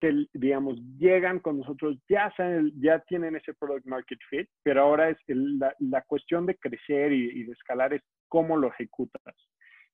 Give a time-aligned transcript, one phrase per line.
[0.00, 2.32] que, digamos, llegan con nosotros, ya,
[2.80, 7.40] ya tienen ese product market fit, pero ahora es la, la, cuestión de crecer y,
[7.40, 9.34] y, de escalar es cómo lo ejecutas.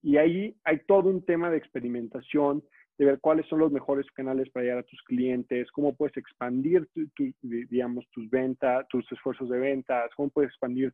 [0.02, 2.62] Y ahí hay todo un tema de experimentación,
[2.98, 6.88] de ver cuáles son los mejores canales para llegar a tus clientes, cómo puedes expandir,
[7.40, 10.92] digamos, tus ventas, tus esfuerzos de ventas, cómo puedes expandir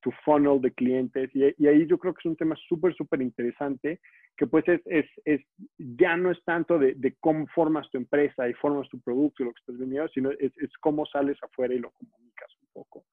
[0.00, 1.30] tu funnel de clientes.
[1.34, 4.00] Y, ahí yo creo que es un tema súper, súper interesante,
[4.36, 5.40] que pues es, es, es,
[5.78, 9.46] ya no es tanto de, de, cómo formas tu empresa y formas tu producto y
[9.46, 13.04] lo que estás vendiendo, sino es, es cómo sales afuera y lo comunicas un poco.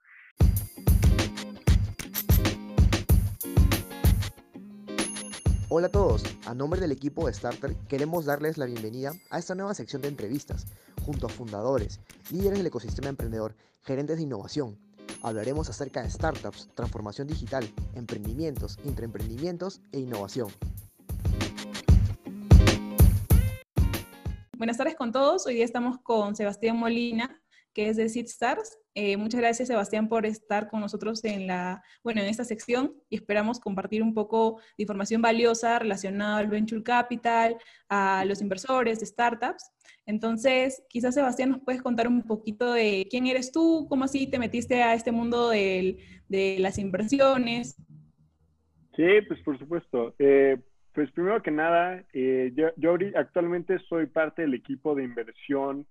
[5.72, 9.54] Hola a todos, a nombre del equipo de Starter queremos darles la bienvenida a esta
[9.54, 10.66] nueva sección de entrevistas,
[11.06, 12.00] junto a fundadores,
[12.32, 14.80] líderes del ecosistema emprendedor, gerentes de innovación.
[15.22, 20.50] Hablaremos acerca de startups, transformación digital, emprendimientos, intraemprendimientos e innovación.
[24.58, 27.44] Buenas tardes con todos, hoy estamos con Sebastián Molina,
[27.76, 28.79] que es de SeedStars.
[28.96, 33.16] Eh, muchas gracias, Sebastián, por estar con nosotros en, la, bueno, en esta sección y
[33.16, 37.56] esperamos compartir un poco de información valiosa relacionada al venture capital,
[37.88, 39.72] a los inversores startups.
[40.06, 44.40] Entonces, quizás, Sebastián, nos puedes contar un poquito de quién eres tú, cómo así te
[44.40, 47.78] metiste a este mundo de, de las inversiones.
[48.96, 50.16] Sí, pues por supuesto.
[50.18, 50.58] Eh,
[50.94, 55.86] pues primero que nada, eh, yo, yo actualmente soy parte del equipo de inversión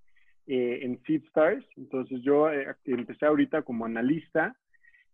[0.51, 1.63] eh, en SeedStars.
[1.77, 4.57] Entonces yo eh, empecé ahorita como analista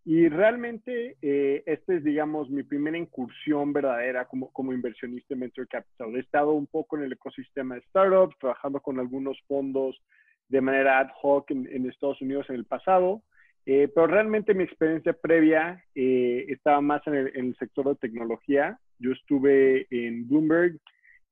[0.05, 5.67] y realmente eh, esta es, digamos, mi primera incursión verdadera como, como inversionista en Venture
[5.67, 6.15] Capital.
[6.15, 10.01] He estado un poco en el ecosistema de startups, trabajando con algunos fondos
[10.49, 13.23] de manera ad hoc en, Estados Unidos en el pasado,
[13.65, 18.79] pero realmente mi experiencia previa estaba más en el, en el sector de tecnología.
[19.01, 20.79] Yo estuve en Bloomberg,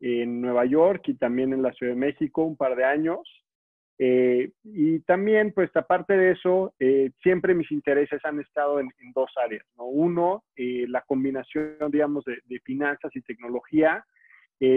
[0.01, 3.21] en Nueva York y también en la Ciudad de México un par de años.
[4.05, 9.31] Eh, y también, pues aparte de eso, eh, siempre mis intereses han estado en, dos
[9.37, 9.65] áreas.
[9.77, 9.85] ¿no?
[9.85, 14.05] Uno, eh, la combinación, digamos, de, finanzas y tecnología.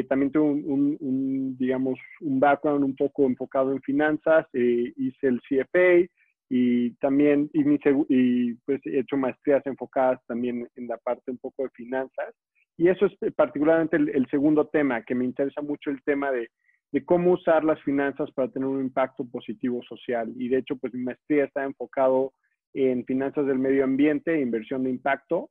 [0.10, 4.46] también tengo un, digamos, un background un poco enfocado en finanzas.
[4.54, 6.08] hice el CFA
[6.50, 7.64] y también y,
[8.10, 12.34] y, pues he hecho maestrías enfocadas también en la parte un poco de finanzas.
[12.78, 16.50] Y eso es particularmente el segundo tema, que me interesa mucho el tema de
[16.96, 20.32] de cómo usar las finanzas para tener un impacto positivo social.
[20.38, 22.32] Y de hecho, pues mi maestría está enfocado
[22.74, 25.50] en finanzas del medio ambiente inversión de impacto.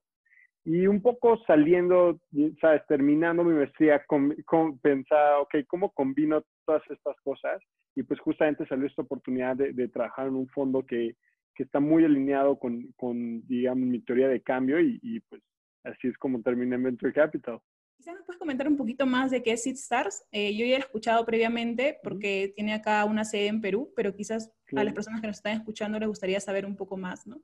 [0.64, 2.19] Y un poco saliendo,
[2.60, 7.62] sabes, terminando mi maestría, con, con pensar, ok, ¿cómo combino todas estas cosas?
[7.94, 11.16] Y pues justamente salió esta oportunidad de, trabajar en un fondo que,
[11.54, 15.42] que está muy alineado con, con, digamos, mi teoría de cambio y, y pues
[15.84, 17.60] así es como terminé en Venture Capital.
[17.96, 20.25] Quizás nos puedes comentar un poquito más de qué es SeedStars.
[20.32, 24.50] Eh, yo ya he escuchado previamente porque tiene acá una sede en Perú, pero quizás
[24.75, 27.41] a las personas que nos están escuchando les gustaría saber un poco más, ¿no?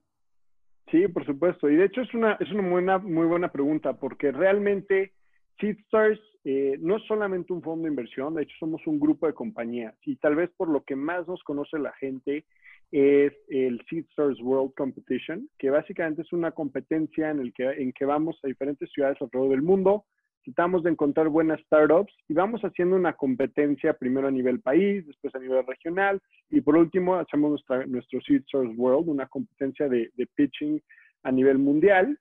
[0.91, 1.69] Sí, por supuesto.
[1.69, 5.13] Y de hecho es una, es una buena, muy buena pregunta porque realmente
[5.59, 9.33] SeedStars eh, no es solamente un fondo de inversión, de hecho somos un grupo de
[9.33, 12.45] compañías y tal vez por lo que más nos conoce la gente
[12.91, 18.03] es el SeedStars World Competition, que básicamente es una competencia en, el que, en que
[18.03, 20.05] vamos a diferentes ciudades alrededor del mundo,
[20.43, 25.33] tratamos de encontrar buenas startups y vamos haciendo una competencia primero a nivel país, después
[25.35, 26.19] a nivel regional
[26.49, 30.81] y por último hacemos nuestra, nuestro Seed Source World, una competencia de, pitching
[31.23, 32.17] a nivel mundial.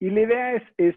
[0.00, 0.94] Y la idea es, es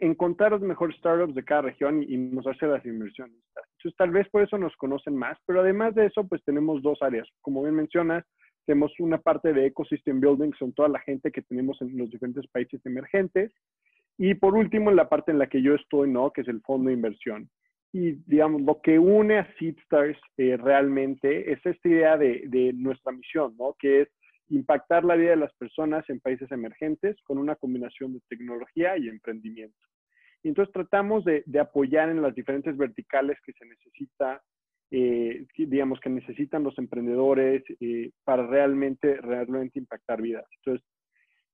[0.00, 3.36] encontrar los mejores startups de cada región y, nos hacer las inversiones.
[3.78, 7.00] Entonces, tal vez por eso nos conocen más, pero además de eso, pues tenemos dos
[7.02, 7.28] áreas.
[7.40, 8.24] Como bien mencionas,
[8.66, 12.46] tenemos una parte de ecosystem building, son toda la gente que tenemos en los diferentes
[12.48, 13.52] países emergentes,
[14.18, 16.32] y por último, en la parte en la que yo estoy, ¿no?
[16.32, 17.48] Que es el fondo de inversión.
[17.92, 23.12] Y, digamos, lo que une a SeedStars eh, realmente es esta idea de, de, nuestra
[23.12, 23.74] misión, ¿no?
[23.78, 24.08] Que es
[24.48, 29.08] impactar la vida de las personas en países emergentes con una combinación de tecnología y
[29.08, 29.76] emprendimiento.
[30.42, 34.42] Y entonces tratamos de, de apoyar en las diferentes verticales que se necesita,
[34.90, 40.46] eh, digamos, que necesitan los emprendedores eh, para realmente, realmente impactar vidas.
[40.58, 40.86] Entonces,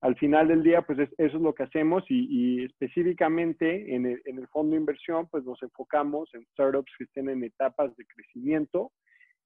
[0.00, 4.72] al final del día, pues eso es lo que hacemos y, específicamente en el, fondo
[4.72, 8.92] de inversión, pues nos enfocamos en startups que estén en etapas de crecimiento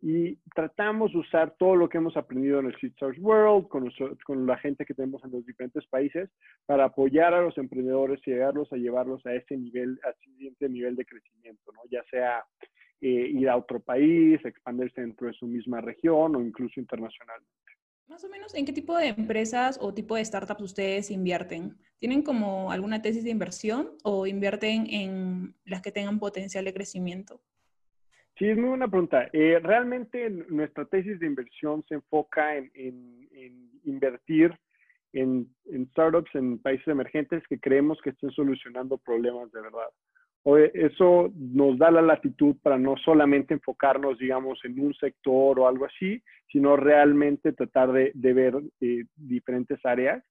[0.02, 3.90] y tratamos de usar todo lo que hemos aprendido en el Seed World, con,
[4.26, 6.28] con, la gente que tenemos en los diferentes países,
[6.66, 10.68] para apoyar a los emprendedores y llegarlos a llevarlos a ese nivel, a ese siguiente
[10.68, 11.82] nivel de crecimiento, ¿no?
[11.88, 12.44] Ya sea
[13.00, 17.61] eh, ir a otro país, expandirse dentro de su misma región o incluso internacionalmente.
[18.12, 21.78] Más o menos, ¿en qué tipo de empresas o tipo de startups ustedes invierten?
[21.98, 27.40] ¿Tienen como alguna tesis de inversión o invierten en las que tengan potencial de crecimiento?
[28.36, 29.30] Sí, es muy buena pregunta.
[29.32, 32.70] Eh, realmente nuestra tesis de inversión se enfoca en,
[33.84, 34.54] invertir
[35.14, 35.48] en,
[35.92, 39.88] startups en países emergentes que creemos que estén solucionando problemas de verdad.
[40.44, 45.86] Eso nos da la latitud para no solamente enfocarnos, digamos, en un sector o algo
[45.86, 50.24] así, sino realmente tratar de, ver eh, diferentes áreas.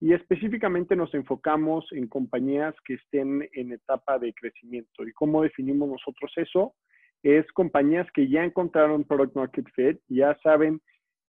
[0.00, 5.06] Y específicamente nos enfocamos en compañías que estén en etapa de crecimiento.
[5.06, 6.74] ¿Y cómo definimos nosotros eso?
[7.22, 10.80] es compañías que ya encontraron product market fit, ya saben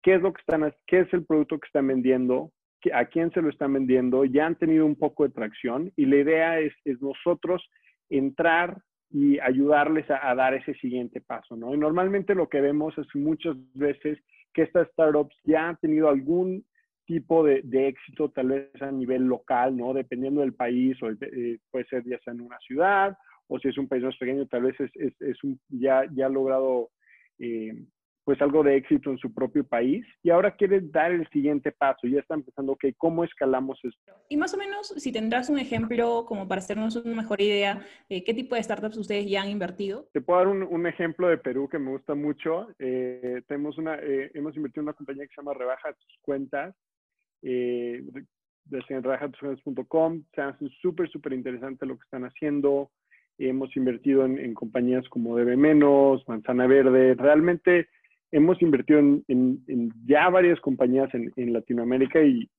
[0.01, 2.51] qué es lo que están, qué es el producto que están vendiendo,
[2.94, 6.18] a quién se lo están vendiendo, ya han tenido un poco de tracción y la
[6.18, 7.63] idea es, nosotros
[8.09, 8.77] entrar
[9.09, 11.73] y ayudarles a, dar ese siguiente paso, ¿no?
[11.73, 14.17] Y normalmente lo que vemos es muchas veces
[14.53, 16.65] que estas startups ya han tenido algún
[17.05, 19.94] tipo de, éxito, tal vez a nivel local, ¿no?
[19.94, 23.15] Dependiendo del país, o eh, puede ser ya sea en una ciudad
[23.47, 26.29] o si es un país más pequeño, tal vez es, es, un, ya, ya ha
[26.29, 26.89] logrado
[27.39, 27.85] eh,
[28.24, 32.08] pues algo de éxito en su propio país y ahora quiere dar el siguiente paso.
[32.08, 34.14] Ya está empezando, ok, ¿cómo escalamos esto?
[34.30, 38.24] Y más o menos, si tendrás un ejemplo como para hacernos una mejor idea, de
[38.24, 40.08] ¿qué tipo de startups ustedes ya han invertido?
[40.14, 42.70] Te puedo dar un, un ejemplo de Perú que me gusta mucho.
[42.80, 46.75] Eh, tenemos una, eh, hemos invertido en una compañía que se llama Rebaja tus cuentas.
[47.42, 48.02] Eh,
[48.72, 50.24] en rebajatuscuentas.com.
[50.34, 52.92] Se hace súper, súper interesante lo que están haciendo.
[53.38, 57.16] Hemos invertido en, compañías como Debe Menos, Manzana Verde.
[57.16, 57.88] Realmente
[58.33, 62.50] hemos invertido en, ya varias compañías en, Latinoamérica y,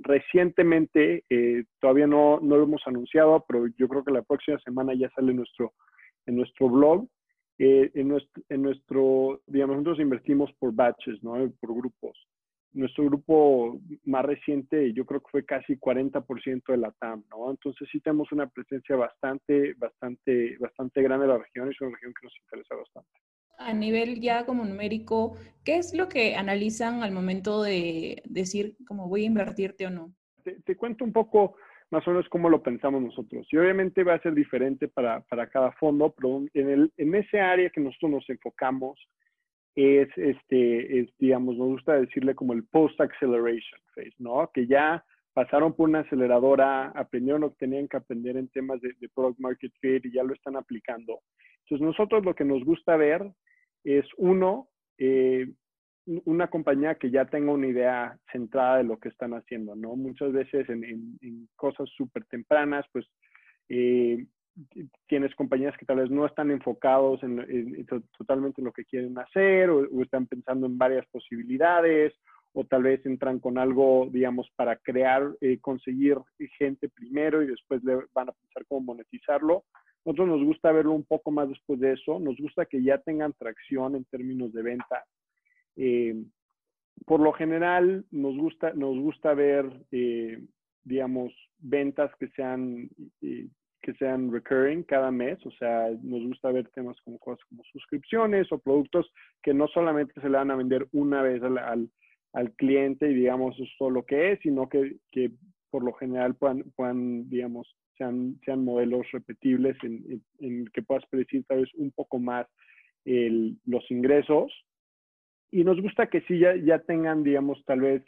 [0.00, 4.94] recientemente, eh, todavía no, no, lo hemos anunciado, pero yo creo que la próxima semana
[4.94, 5.74] ya sale nuestro,
[6.26, 7.06] en nuestro blog.
[7.58, 11.32] Eh, en, nuestro, en nuestro, digamos, nosotros invertimos por batches, ¿no?
[11.58, 12.18] Por grupos
[12.76, 17.50] nuestro grupo más reciente, yo creo que fue casi 40% de la TAM, ¿no?
[17.50, 21.92] Entonces sí tenemos una presencia bastante, bastante, bastante grande en la región y es una
[21.92, 23.10] región que nos interesa bastante.
[23.58, 29.08] A nivel ya como numérico, ¿qué es lo que analizan al momento de decir cómo
[29.08, 30.12] voy a invertirte o no?
[30.64, 31.56] Te, cuento un poco
[31.90, 33.46] más o menos cómo lo pensamos nosotros.
[33.50, 37.40] Y obviamente va a ser diferente para, para cada fondo, pero en, el, en ese
[37.40, 38.98] área que nosotros nos enfocamos,
[39.76, 44.50] es, este, es, digamos, nos gusta decirle como el post-acceleration phase, ¿no?
[44.52, 45.04] Que ya
[45.34, 49.70] pasaron por una aceleradora, aprendieron lo que tenían que aprender en temas de, product market
[49.80, 51.20] fit y ya lo están aplicando.
[51.60, 53.22] Entonces, nosotros lo que nos gusta ver
[53.86, 54.68] es, uno,
[54.98, 55.48] eh,
[56.24, 59.96] una compañía que ya tenga una idea centrada de lo que están haciendo, ¿no?
[59.96, 63.06] Muchas veces en, en, cosas súper tempranas, pues
[63.68, 64.26] eh,
[65.06, 67.86] tienes compañías que tal vez no están enfocados en,
[68.16, 72.14] totalmente en lo que quieren hacer o, están pensando en varias posibilidades
[72.52, 76.16] o tal vez entran con algo, digamos, para crear, eh, conseguir
[76.58, 79.64] gente primero y después le van a pensar cómo monetizarlo.
[80.06, 82.20] Nosotros nos gusta verlo un poco más después de eso.
[82.20, 85.04] Nos gusta que ya tengan tracción en términos de venta.
[85.74, 86.14] Eh,
[87.04, 90.40] por lo general, nos gusta, nos gusta ver, eh,
[90.84, 92.88] digamos, ventas que sean
[93.20, 98.50] que sean recurring cada mes, o sea, nos gusta ver temas como cosas como suscripciones
[98.50, 99.12] o productos
[99.42, 101.88] que no solamente se le van a vender una vez al,
[102.32, 105.30] al, cliente y digamos eso es todo lo que es, sino que, que
[105.70, 111.44] por lo general puedan, puedan digamos, sean, sean modelos repetibles en, en, que puedas predecir
[111.44, 112.46] tal vez un poco más
[113.04, 114.52] el, los ingresos.
[115.50, 118.02] Y nos gusta que sí ya, ya tengan, digamos, tal vez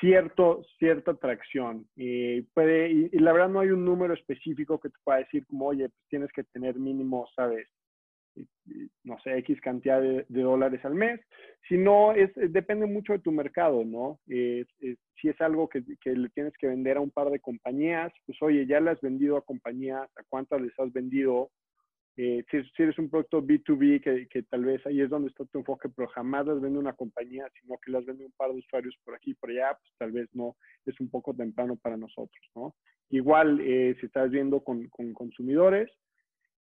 [0.00, 1.86] cierto, cierta atracción.
[1.96, 5.66] Y, puede, y, la verdad no hay un número específico que te pueda decir como,
[5.66, 7.68] oye, pues tienes que tener mínimo, ¿sabes?
[9.04, 11.20] No sé, X cantidad de, dólares al mes,
[11.68, 14.20] sino es, depende mucho de tu mercado, ¿no?
[14.26, 18.40] si es algo que, que, le tienes que vender a un par de compañías, pues
[18.42, 21.50] oye, ya le has vendido a compañías, ¿a cuántas les has vendido?
[22.20, 25.58] Eh, si, eres un producto B2B, que, que, tal vez ahí es donde está tu
[25.58, 28.96] enfoque, pero jamás las vende una compañía, sino que las vende un par de usuarios
[29.04, 32.44] por aquí y por allá, pues tal vez no, es un poco temprano para nosotros,
[32.56, 32.74] ¿no?
[33.10, 35.90] Igual, eh, si estás viendo con, con consumidores,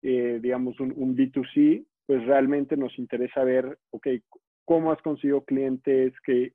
[0.01, 4.07] eh, digamos un, un, B2C, pues realmente nos interesa ver, ok,
[4.65, 6.51] cómo has conseguido clientes, qué,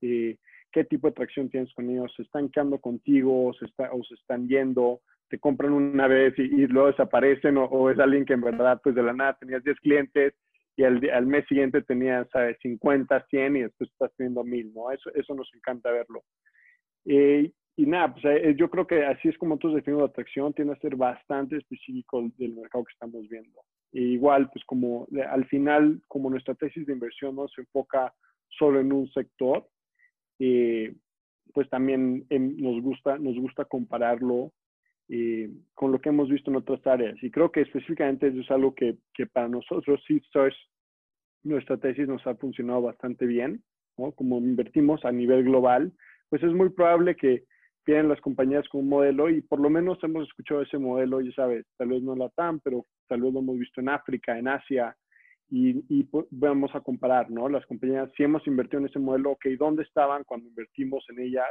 [0.72, 5.00] qué tipo de tracción tienes con ellos, se están quedando contigo, o se están yendo,
[5.32, 9.02] te compran una vez y, luego desaparecen o, es alguien que en verdad pues de
[9.02, 10.34] la nada tenías 10 clientes
[10.76, 12.58] y al, al mes siguiente tenías ¿sabes?
[12.60, 14.90] 50, 100 y después estás teniendo 1000, ¿no?
[14.90, 16.22] Eso, eso nos encanta verlo.
[17.06, 20.52] Eh, y nada, pues eh, yo creo que así es como nosotros definimos la atracción,
[20.52, 23.60] tiene que ser bastante específico del mercado que estamos viendo.
[23.92, 28.12] E igual, pues como al final, como nuestra tesis de inversión no se enfoca
[28.48, 29.66] solo en un sector,
[30.38, 30.94] eh,
[31.54, 34.52] pues también nos, gusta, nos gusta compararlo
[35.08, 37.16] eh, con lo que hemos visto en otras áreas.
[37.22, 40.56] Y creo que específicamente eso es algo que, que para nosotros SeedStars
[41.42, 43.62] nuestra tesis nos ha funcionado bastante bien,
[43.96, 44.12] ¿no?
[44.12, 45.92] Como invertimos a nivel global,
[46.28, 47.44] pues es muy probable que
[47.84, 51.32] vienen las compañías con un modelo y por lo menos hemos escuchado ese modelo, ya
[51.32, 54.48] sabes, tal vez no la TAM, pero tal vez lo hemos visto en África, en
[54.48, 54.96] Asia,
[55.50, 57.46] y, y vamos a comparar, ¿no?
[57.46, 61.50] Las compañías, si hemos invertido en ese modelo, ok, ¿dónde estaban cuando invertimos en ellas?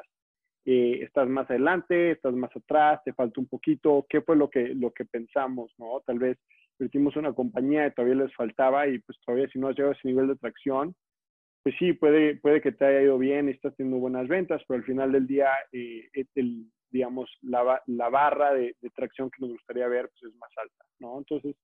[0.65, 2.11] Eh, ¿Estás más adelante?
[2.11, 3.01] ¿Estás más atrás?
[3.05, 4.05] ¿Te falta un poquito?
[4.09, 6.01] ¿Qué fue lo que, lo que pensamos, no?
[6.05, 6.39] Tal vez
[6.79, 9.93] invertimos en una compañía y todavía les faltaba y pues todavía si no has llegado
[9.93, 10.95] a ese nivel de tracción,
[11.63, 14.85] pues sí, puede, puede que te haya ido bien estás teniendo buenas ventas, pero al
[14.85, 19.87] final del día, eh, el, digamos, la, la barra de, de, tracción que nos gustaría
[19.87, 21.17] ver pues es más alta, ¿no?
[21.19, 21.55] Entonces,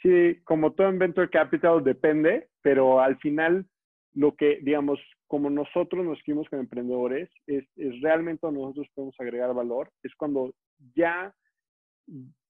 [0.00, 3.66] sí, como todo en Venture Capital depende, pero al final
[4.14, 9.18] lo que, digamos, como nosotros nos escribimos con emprendedores, es, es realmente donde nosotros podemos
[9.18, 10.52] agregar valor, es cuando
[10.94, 11.34] ya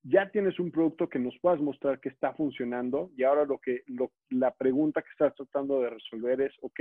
[0.02, 3.82] ya tienes un producto que nos puedas mostrar que está funcionando y ahora lo que
[4.30, 6.80] la pregunta que estás tratando de resolver es, ok,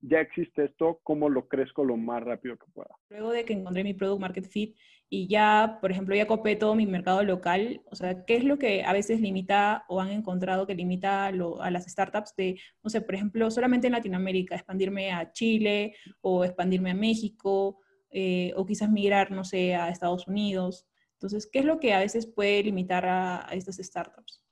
[0.00, 2.90] ya existe esto, ¿cómo lo crezco lo más rápido que pueda?
[3.08, 4.76] Luego de que encontré mi product market fit
[5.08, 8.58] y ya, por ejemplo, ya copé todo mi mercado local, o sea, ¿qué es lo
[8.58, 13.00] que a veces limita o han encontrado que limita a las startups de, no sé,
[13.00, 17.78] por ejemplo, solamente en Latinoamérica, expandirme a Chile o expandirme a México
[18.10, 20.86] eh, o quizás migrar, no sé, a Estados Unidos?
[21.16, 24.42] Entonces, ¿qué es lo que a veces puede limitar a, estas startups?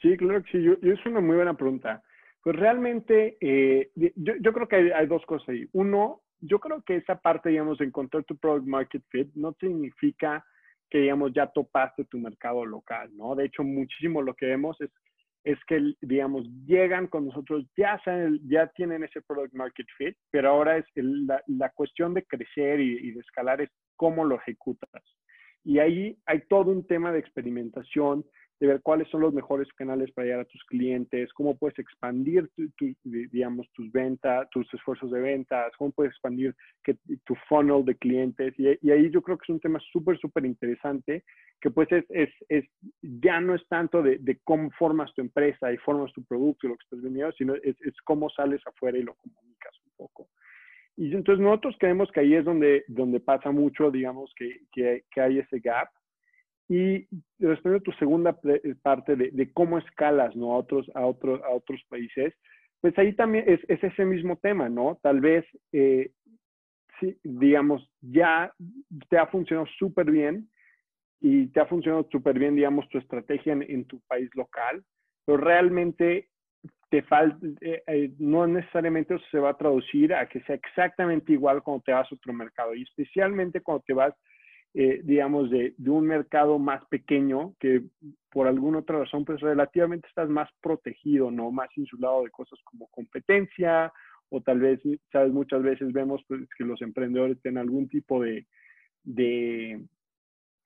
[0.00, 0.62] Sí, claro que sí.
[0.62, 2.02] Yo, es una muy buena pregunta.
[2.42, 5.66] Pues realmente, eh, yo, creo que hay, dos cosas ahí.
[5.72, 10.44] Uno, yo creo que esa parte, digamos, de encontrar tu product market fit no significa
[10.90, 13.34] que, digamos, ya topaste tu mercado local, ¿no?
[13.34, 14.90] De hecho, muchísimo lo que vemos es,
[15.44, 20.50] es que, digamos, llegan con nosotros, ya, saben, ya tienen ese product market fit, pero
[20.50, 25.02] ahora es la, cuestión de crecer y de escalar es cómo lo ejecutas.
[25.64, 28.24] Y ahí hay todo un tema de experimentación,
[28.60, 32.48] de ver cuáles son los mejores canales para llegar a tus clientes, cómo puedes expandir,
[33.02, 36.54] digamos, tus ventas, tus esfuerzos de ventas, cómo puedes expandir
[37.24, 38.54] tu funnel de clientes.
[38.58, 41.24] Y, ahí yo creo que es un tema súper, súper interesante,
[41.58, 42.64] que pues es, es, es,
[43.00, 46.70] ya no es tanto de, de, cómo formas tu empresa y formas tu producto y
[46.70, 50.28] lo que estás vendiendo, sino es, es cómo sales afuera y lo comunicas un poco.
[51.00, 55.20] Y entonces nosotros creemos que ahí es donde, donde pasa mucho, digamos, que, que, que
[55.22, 55.88] hay ese gap.
[56.68, 58.38] Y respondiendo a tu segunda
[58.82, 60.52] parte de, de, cómo escalas ¿no?
[60.52, 62.34] a, otros, a, otros, a otros países,
[62.82, 64.98] pues ahí también es, es ese mismo tema, ¿no?
[65.02, 66.12] Tal vez, eh,
[67.00, 68.52] sí, digamos, ya
[69.08, 70.50] te ha funcionado súper bien
[71.18, 74.84] y te ha funcionado súper bien, digamos, tu estrategia en, en, tu país local,
[75.24, 76.28] pero realmente
[76.90, 81.32] te falta, eh, eh, no necesariamente eso se va a traducir a que sea exactamente
[81.32, 82.74] igual cuando te vas a otro mercado.
[82.74, 84.14] Y especialmente cuando te vas,
[84.74, 87.82] eh, digamos, de, de, un mercado más pequeño, que
[88.30, 91.50] por alguna otra razón, pues relativamente estás más protegido, ¿no?
[91.52, 93.92] Más insulado de cosas como competencia,
[94.28, 94.80] o tal vez,
[95.12, 98.46] sabes, muchas veces vemos pues, que los emprendedores tienen algún tipo de,
[99.04, 99.80] de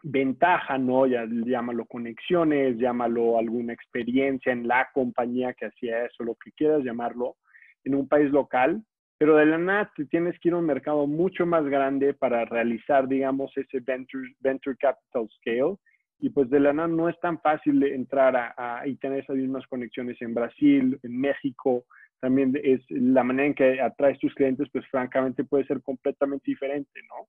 [0.04, 1.06] ventaja, ¿no?
[1.06, 6.84] Ya llámalo conexiones, llámalo alguna experiencia en la compañía que hacía eso, lo que quieras
[6.84, 7.36] llamarlo,
[7.84, 8.82] en un país local,
[9.18, 12.44] pero de la nada te tienes que ir a un mercado mucho más grande para
[12.44, 15.76] realizar, digamos, ese venture, venture capital scale.
[16.20, 19.66] Y pues de la nada no es tan fácil entrar a, y tener esas mismas
[19.66, 21.84] conexiones en Brasil, en México.
[22.20, 27.00] También es la manera en que atraes tus clientes, pues francamente puede ser completamente diferente,
[27.08, 27.26] ¿no?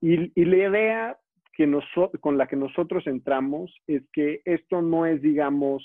[0.00, 1.18] Y la idea
[1.52, 1.70] que
[2.20, 5.84] con la que nosotros entramos es que esto no es, digamos,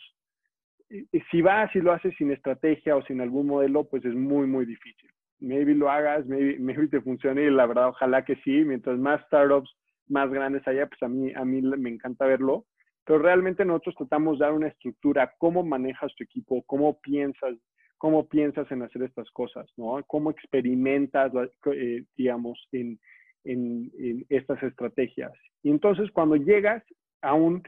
[1.32, 4.66] si vas y lo haces sin estrategia o sin algún modelo, pues es muy, muy
[4.66, 5.10] difícil.
[5.40, 8.64] Maybe lo hagas, maybe, maybe te funcione y la verdad, ojalá que sí.
[8.64, 9.70] Mientras más startups
[10.08, 12.66] más grandes haya, pues a mí, a mí me encanta verlo.
[13.06, 17.56] Pero realmente nosotros tratamos de dar una estructura, cómo manejas tu equipo, cómo piensas,
[17.98, 20.02] cómo piensas en hacer estas cosas, ¿no?
[20.08, 21.32] Cómo experimentas,
[21.74, 23.00] eh, digamos, en,
[23.44, 23.92] en,
[24.30, 25.32] estas estrategias.
[25.64, 26.84] Y entonces cuando llegas
[27.22, 27.64] a un,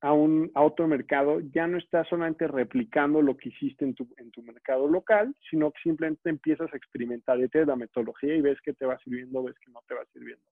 [0.00, 4.08] a un a otro mercado, ya no estás solamente replicando lo que hiciste en tu,
[4.18, 8.60] en tu mercado local, sino que simplemente empiezas a experimentar de la metodología y ves
[8.62, 10.44] que te va sirviendo, ves que no te va sirviendo.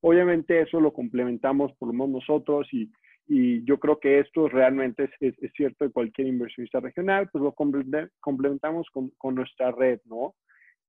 [0.00, 2.90] Obviamente eso lo complementamos por lo menos nosotros y,
[3.26, 7.54] y yo creo que esto realmente es, es, cierto de cualquier inversionista regional, pues lo
[7.54, 10.34] complementamos con, con nuestra red, ¿no?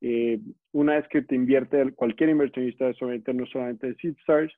[0.02, 0.40] Eh,
[0.72, 4.54] una vez que te invierte cualquier inversionista, solamente, no solamente de SeedStars,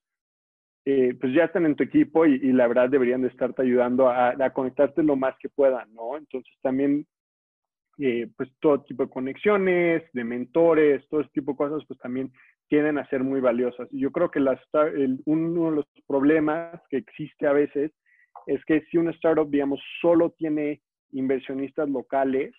[0.86, 4.34] eh, pues ya están en tu equipo y, la verdad deberían de estarte ayudando a,
[4.54, 6.18] conectarte lo más que puedan, ¿no?
[6.18, 7.06] Entonces también,
[8.00, 12.32] eh, pues todo tipo de conexiones, de mentores, todo ese tipo de cosas, pues también
[12.70, 13.88] tienden a ser muy valiosas.
[13.92, 14.60] Y yo creo que las,
[15.26, 17.92] uno de los problemas que existe a veces
[18.46, 22.54] es que si una startup, digamos, solo tiene inversionistas locales,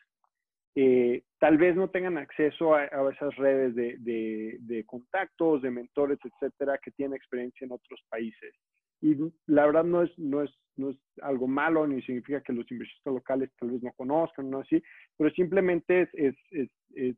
[0.80, 6.92] eh, tal vez no tengan acceso a, esas redes de, contactos, de mentores, etcétera, que
[6.92, 8.54] tienen experiencia en otros países.
[9.00, 9.16] Y
[9.47, 13.12] la verdad no es, no es, no es algo malo, ni significa que los inversionistas
[13.12, 14.80] locales tal vez no conozcan, no así,
[15.16, 17.16] pero simplemente es, es,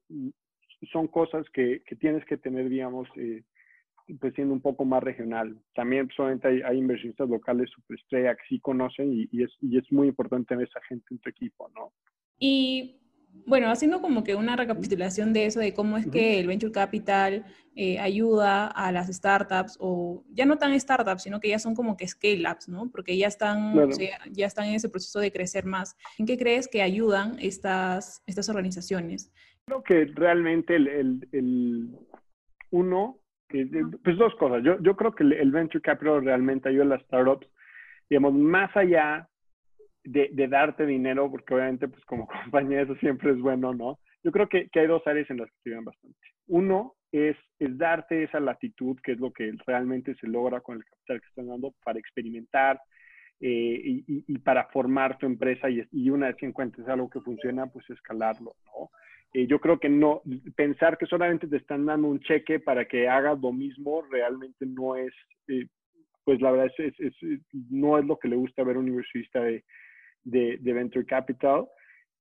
[0.90, 3.42] son cosas que, que, tienes que tener, digamos, eh,
[4.20, 5.54] pues siendo un poco más regional.
[5.74, 9.92] También solamente hay, hay inversionistas locales superestrella que sí conocen y, y, es, y es
[9.92, 11.92] muy importante tener esa gente en tu equipo, ¿no?
[12.42, 13.00] Y
[13.46, 17.44] bueno, haciendo como que una recapitulación de eso, de cómo es que el Venture Capital
[17.75, 21.96] eh, ayuda a las startups, o ya no tan startups, sino que ya son como
[21.96, 22.90] que scale-ups, ¿no?
[22.90, 23.75] Porque ya están,
[24.30, 25.96] ya están en ese proceso de crecer más.
[26.18, 29.32] ¿En qué crees que ayudan estas, estas organizaciones?
[29.64, 31.90] Creo que realmente el, el,
[32.70, 33.18] uno,
[33.49, 34.62] pues dos cosas.
[34.64, 37.49] Yo, yo creo que el Venture Capital realmente ayuda a las startups,
[38.08, 39.29] digamos, más allá
[40.04, 43.99] de, darte dinero, porque obviamente pues como compañía eso siempre es bueno, ¿no?
[44.23, 46.19] Yo creo que, hay dos áreas en las que te ayudan bastante.
[46.47, 50.85] Uno es, es, darte esa latitud, que es lo que realmente se logra con el
[50.85, 52.80] capital que están dando para experimentar
[53.40, 57.66] eh, y, para formar tu empresa y, y, una vez que encuentres algo que funciona,
[57.66, 58.90] pues escalarlo, ¿no?
[59.33, 60.23] Eh, yo creo que no,
[60.57, 64.97] pensar que solamente te están dando un cheque para que hagas lo mismo realmente no
[64.97, 65.12] es,
[65.47, 65.66] eh,
[66.25, 67.14] pues la verdad es, es,
[67.71, 69.64] no es lo que le gusta ver a un inversionista de,
[70.24, 71.66] de, Venture Capital.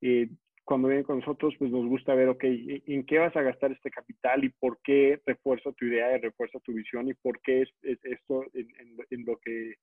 [0.02, 0.30] Eh,
[0.64, 3.90] cuando vienen con nosotros, pues nos gusta ver, ok, ¿en qué vas a gastar este
[3.90, 7.70] capital y por qué refuerza tu idea y refuerza tu visión y por qué es,
[7.82, 9.74] esto en, lo que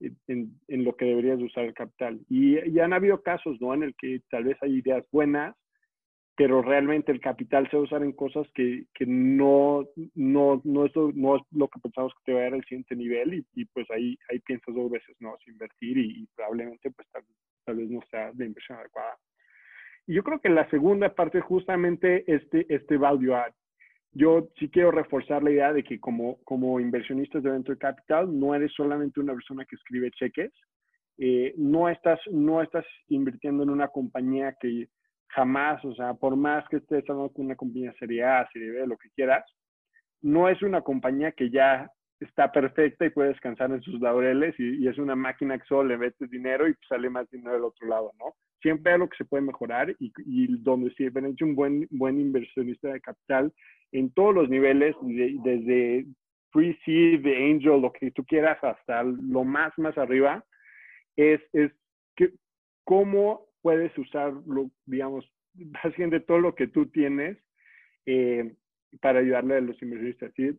[0.00, 2.20] en, lo que deberías usar el capital.
[2.28, 3.74] Y ya han habido casos, ¿no?
[3.74, 5.54] En el que tal vez hay ideas buenas,
[6.36, 10.86] pero realmente el capital se va a usar en cosas que, que no, no, no,
[10.86, 13.34] es lo, no es lo que pensamos que te va a dar al siguiente nivel
[13.34, 15.36] y, y pues ahí, ahí piensas dos veces, ¿no?
[15.46, 17.24] Invertir y, probablemente pues tal,
[17.64, 19.16] tal, vez no sea la inversión adecuada.
[20.06, 23.52] Y yo creo que la segunda parte es justamente este, este value add.
[24.12, 28.54] Yo sí quiero reforzar la idea de que como, como inversionistas de Venture Capital no
[28.54, 30.52] eres solamente una persona que escribe cheques,
[31.18, 34.88] eh, no, estás, no estás invirtiendo en una compañía que
[35.28, 38.86] jamás, o sea, por más que estés hablando con una compañía serie A, serie B,
[38.86, 39.44] lo que quieras,
[40.22, 41.90] no es una compañía que ya
[42.20, 45.98] está perfecta y puede descansar en sus laureles y, es una máquina que solo le
[45.98, 48.34] metes dinero y sale más dinero del otro lado, ¿no?
[48.60, 52.88] Siempre hay algo que se puede mejorar y, donde si hecho un buen, buen inversionista
[52.88, 53.52] de capital
[53.92, 56.06] en todos los niveles, desde
[56.52, 60.44] pre-seed, angel, lo que tú quieras, hasta lo más, más arriba,
[61.16, 61.72] es, es
[62.16, 62.32] que,
[62.84, 67.38] cómo puedes usarlo, digamos, básicamente todo lo que tú tienes
[68.04, 68.54] eh,
[69.00, 70.32] para ayudarle a los inversionistas.
[70.34, 70.50] ¿sí?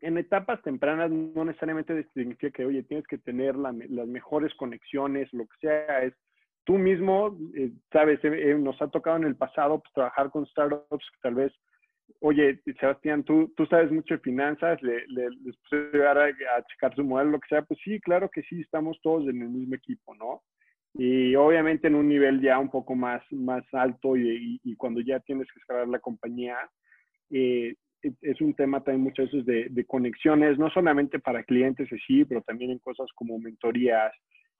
[0.00, 3.74] En etapas tempranas no necesariamente significa que, oye, tienes que tener las
[4.06, 6.14] mejores conexiones, lo que sea, es
[6.64, 11.10] tú mismo, eh, sabes, eh, nos ha tocado en el pasado pues, trabajar con startups
[11.12, 11.52] que tal vez,
[12.20, 15.56] oye, Sebastián, tú, tú sabes mucho de finanzas, le, le, les
[15.92, 18.98] llegar a, a, checar su modelo, lo que sea, pues sí, claro que sí, estamos
[19.02, 20.42] todos en el mismo equipo, ¿no?
[20.98, 25.20] y obviamente en un nivel ya un poco más, más alto y, y, cuando ya
[25.20, 26.56] tienes que escalar la compañía,
[27.30, 32.24] eh, es un tema también muchas veces de, de, conexiones, no solamente para clientes sí,
[32.24, 34.12] pero también en cosas como mentorías.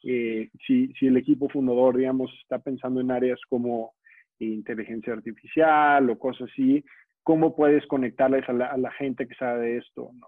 [0.03, 3.95] Eh, si, si, el equipo fundador, digamos, está pensando en áreas como
[4.39, 6.85] inteligencia artificial o cosas así,
[7.23, 10.11] ¿cómo puedes conectarles a la, a la gente que sabe de esto?
[10.15, 10.27] ¿no?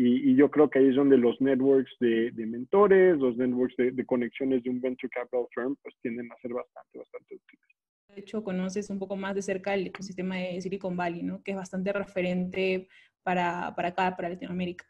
[0.00, 4.62] Y, yo creo que ahí es donde los networks de, mentores, los networks de, conexiones
[4.62, 7.77] de un venture capital firm, pues tienden a ser bastante, bastante útiles.
[8.14, 11.42] De hecho, conoces un poco más de cerca el ecosistema de Silicon Valley, ¿no?
[11.42, 12.88] Que es bastante referente
[13.22, 14.86] para, para acá, para Latinoamérica.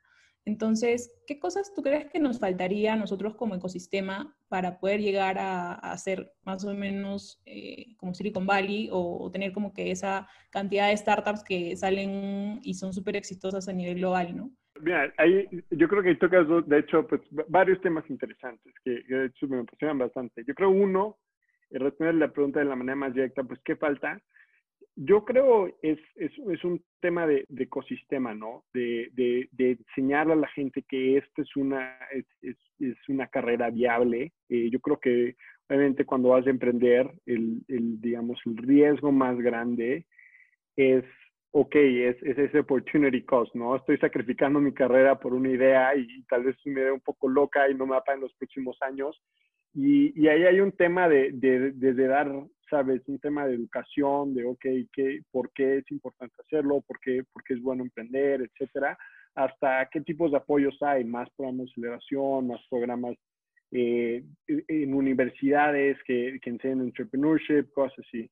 [0.48, 5.38] Entonces, ¿qué cosas tú crees que nos faltaría a nosotros como ecosistema para poder llegar
[5.38, 10.26] a, a ser más o menos eh, como Silicon Valley o, tener como que esa
[10.50, 14.50] cantidad de startups que salen y son súper exitosas a nivel global, ¿no?
[14.80, 19.48] Mira, ahí yo creo que tocas, de hecho, pues varios temas interesantes que, de hecho
[19.48, 20.44] me apasionan bastante.
[20.46, 21.18] Yo creo uno,
[21.70, 24.20] responder la pregunta de la manera más directa, pues ¿qué falta?
[24.96, 28.64] Yo creo es, es, es un tema de, de, ecosistema, ¿no?
[28.72, 32.26] De, de, de, enseñar a la gente que esta es una, es,
[32.80, 34.32] es, una carrera viable.
[34.48, 35.36] Eh, yo creo que
[35.68, 40.06] obviamente cuando vas a emprender, el, el, digamos, el riesgo más grande
[40.76, 41.04] es
[41.50, 43.76] ok, es, es, ese opportunity cost, ¿no?
[43.76, 47.68] Estoy sacrificando mi carrera por una idea y, tal vez es una un poco loca
[47.68, 49.20] y no me va en los próximos años.
[49.80, 52.28] Y, y ahí hay un tema de, de, de, dar,
[52.68, 53.00] ¿sabes?
[53.06, 56.80] Un tema de educación, de, ok, ¿qué, ¿por qué es importante hacerlo?
[56.80, 58.42] ¿Por qué, ¿Por qué es bueno emprender?
[58.42, 58.98] Etcétera.
[59.36, 63.14] Hasta qué tipos de apoyos hay, más programas de aceleración, más programas
[63.70, 68.28] eh, en universidades que, que enseñan entrepreneurship, cosas así.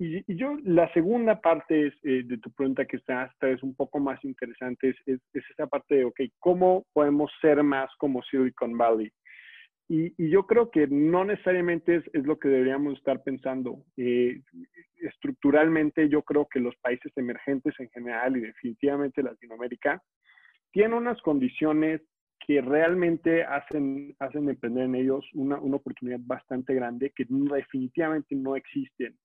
[0.00, 4.24] y, yo, la segunda parte eh, de tu pregunta que está, es un poco más
[4.24, 5.20] interesante, es, es,
[5.52, 9.12] esa parte de, ok, ¿cómo podemos ser más como Silicon Valley?
[9.88, 13.84] Y, y yo creo que no necesariamente es, es lo que deberíamos estar pensando.
[13.96, 14.40] Eh,
[14.96, 20.02] estructuralmente, yo creo que los países emergentes en general y definitivamente Latinoamérica
[20.72, 22.00] tienen unas condiciones
[22.46, 28.56] que realmente hacen, hacen emprender en ellos una, una oportunidad bastante grande que definitivamente no
[28.56, 29.16] existen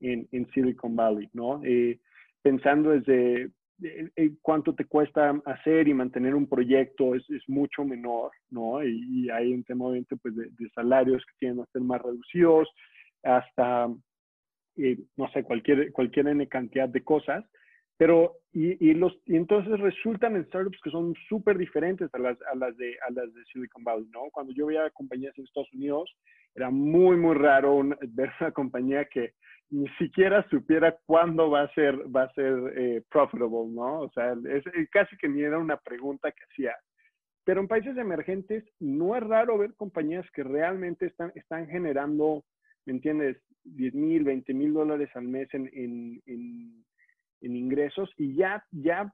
[0.00, 1.60] en, en Silicon Valley, ¿no?
[1.64, 2.00] Eh,
[2.42, 3.50] pensando desde
[4.42, 8.82] cuánto te cuesta hacer y mantener un proyecto es, es mucho menor, ¿no?
[8.82, 12.68] Y, hay un tema obviamente pues de, salarios que tienen a ser más reducidos,
[13.22, 17.44] hasta, no sé, cualquier, cualquier N cantidad de cosas.
[17.98, 22.36] Pero, y, y, los, y entonces resultan en startups que son súper diferentes a las,
[22.52, 24.28] a, las de, a las de Silicon Valley, ¿no?
[24.32, 26.14] Cuando yo veía compañías en Estados Unidos,
[26.54, 29.32] era muy, muy raro ver una compañía que
[29.70, 34.00] ni siquiera supiera cuándo va a ser, va a ser eh, profitable, ¿no?
[34.00, 36.74] O sea, es, casi que ni era una pregunta que hacía.
[37.44, 42.44] Pero en países emergentes no es raro ver compañías que realmente están, están generando,
[42.84, 43.38] ¿me entiendes?
[43.64, 46.84] 10 mil, 20 mil dólares al mes en, en, en,
[47.40, 49.12] en, ingresos y ya, ya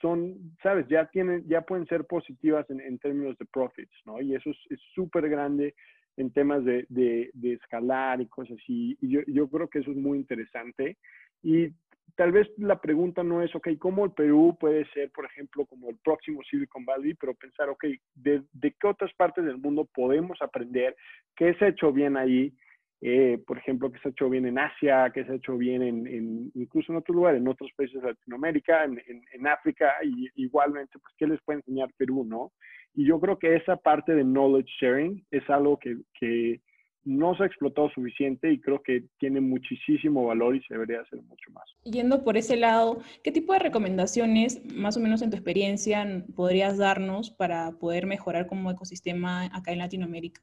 [0.00, 4.20] son, sabes, ya tienen, ya pueden ser positivas en, en términos de profits, ¿no?
[4.20, 5.74] Y eso es súper grande
[6.18, 8.98] en temas de, de, escalar y cosas así.
[9.00, 10.98] Y yo, yo, creo que eso es muy interesante.
[11.42, 11.68] Y
[12.16, 15.90] tal vez la pregunta no es, ok, ¿cómo el Perú puede ser, por ejemplo, como
[15.90, 17.14] el próximo Silicon Valley?
[17.14, 17.84] Pero pensar, ok,
[18.16, 20.96] ¿de, de qué otras partes del mundo podemos aprender?
[21.36, 22.52] ¿Qué se ha hecho bien ahí?
[23.00, 25.82] Eh, por ejemplo, que se ha hecho bien en Asia, que se ha hecho bien
[25.82, 30.28] en, en incluso en otros lugares, en otros países de Latinoamérica, en, en, África, y
[30.34, 32.52] igualmente, pues, ¿qué les puede enseñar Perú, no?
[32.94, 36.60] Y yo creo que esa parte de knowledge sharing es algo que, que
[37.04, 41.22] no se ha explotado suficiente y creo que tiene muchísimo valor y se debería hacer
[41.22, 41.64] mucho más.
[41.84, 46.76] Yendo por ese lado, ¿qué tipo de recomendaciones, más o menos en tu experiencia, podrías
[46.76, 50.42] darnos para poder mejorar como ecosistema acá en Latinoamérica?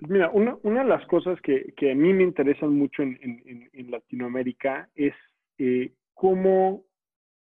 [0.00, 3.70] Mira, una, una, de las cosas que, que, a mí me interesan mucho en, en,
[3.72, 5.14] en Latinoamérica es
[5.58, 6.84] eh, cómo,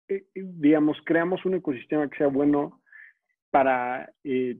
[0.08, 2.80] eh, digamos, creamos un ecosistema que sea bueno
[3.50, 4.56] para, eh,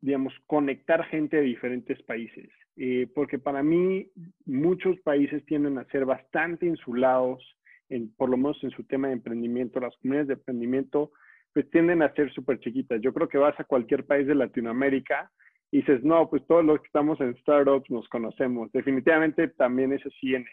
[0.00, 2.50] digamos, conectar gente de diferentes países.
[2.76, 4.10] Eh, porque para mí
[4.46, 7.42] muchos países tienden a ser bastante insulados,
[7.90, 9.80] en, por lo menos en su tema de emprendimiento.
[9.80, 11.12] Las comunidades de emprendimiento
[11.52, 13.00] pues tienden a ser súper chiquitas.
[13.02, 15.30] Yo creo que vas a cualquier país de Latinoamérica
[15.72, 18.70] y dices, no, pues todos los que estamos en startups nos conocemos.
[18.72, 20.44] Definitivamente también es así en,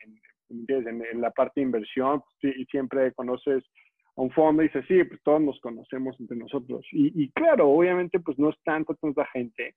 [0.50, 3.64] en, en la parte de inversión pues, y siempre conoces
[4.16, 6.86] un fondo y dice, sí, pues todos nos conocemos entre nosotros.
[6.92, 9.76] Y, claro, obviamente, pues no es tanto tanta gente,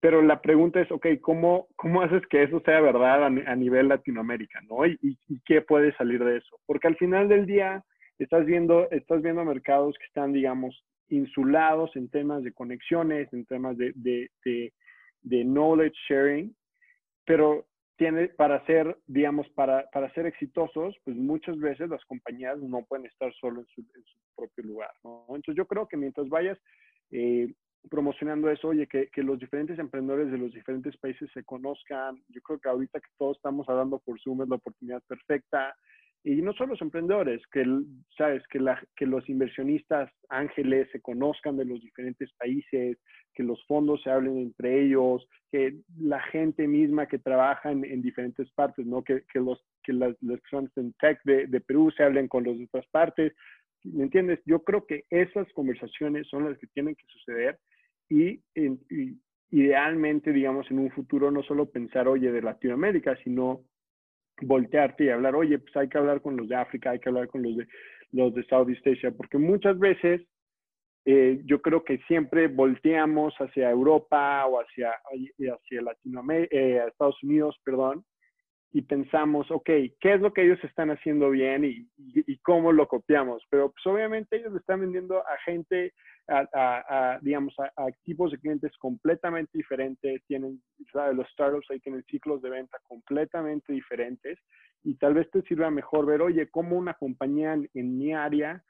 [0.00, 4.60] pero la pregunta es, ok, ¿cómo, cómo haces que eso sea verdad a, nivel Latinoamérica,
[4.68, 4.84] no?
[4.86, 6.58] Y, y, qué puede salir de eso?
[6.66, 7.84] Porque al final del día
[8.18, 13.76] estás viendo, estás viendo mercados que están, digamos, insulados en temas de conexiones, en temas
[13.76, 14.72] de, de, de,
[15.22, 16.54] de knowledge sharing,
[17.24, 17.66] pero
[17.96, 23.06] tiene, para ser, digamos, para, para ser exitosos, pues muchas veces las compañías no pueden
[23.06, 25.24] estar solo en su, en su propio lugar, ¿no?
[25.28, 26.58] Entonces yo creo que mientras vayas
[27.10, 27.52] eh,
[27.88, 32.40] promocionando eso, oye, que, que, los diferentes emprendedores de los diferentes países se conozcan, yo
[32.42, 35.74] creo que ahorita que todos estamos hablando por Zoom es la oportunidad perfecta,
[36.26, 37.64] y no solo los emprendedores, que,
[38.18, 42.98] sabes, que, la, que los inversionistas ángeles se conozcan de los diferentes países,
[43.32, 48.50] que los fondos se hablen entre ellos, que la gente misma que trabaja en, diferentes
[48.54, 49.04] partes, ¿no?
[49.04, 52.58] Que, que, los, que las, personas en tech de, de, Perú se hablen con los
[52.58, 53.32] de otras partes.
[53.84, 54.40] ¿Me entiendes?
[54.46, 57.56] Yo creo que esas conversaciones son las que tienen que suceder
[58.08, 59.16] y, y
[59.52, 63.60] idealmente, digamos, en un futuro no solo pensar, oye, de Latinoamérica, sino
[64.42, 67.28] voltearte y hablar, oye, pues hay que hablar con los de África, hay que hablar
[67.28, 67.66] con los de,
[68.12, 70.22] los de Southeast Asia, porque muchas veces
[71.04, 77.56] eh, yo creo que siempre volteamos hacia Europa o hacia, hacia Latinoamérica, eh, Estados Unidos,
[77.64, 78.04] perdón,
[78.72, 82.86] y pensamos, ok, ¿qué es lo que ellos están haciendo bien y, y, cómo lo
[82.88, 83.42] copiamos?
[83.48, 85.94] Pero pues obviamente ellos están vendiendo a gente,
[86.28, 90.60] a, a, digamos, a, tipos de clientes completamente diferentes, tienen,
[90.92, 91.16] ¿sabes?
[91.16, 94.38] los startups ahí tienen ciclos de venta completamente diferentes
[94.84, 98.62] y tal vez te sirva mejor ver, oye, cómo una compañía en mi área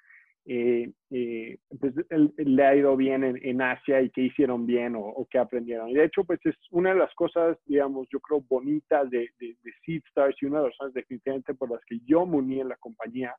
[0.46, 1.92] eh, eh, pues
[2.36, 5.88] le ha ido bien en, Asia y qué hicieron bien o, qué aprendieron.
[5.88, 9.56] Y de hecho, pues es una de las cosas, digamos, yo creo bonitas de, de,
[9.62, 12.68] de Seedstars y una de las razones definitivamente por las que yo me uní en
[12.68, 13.34] la compañía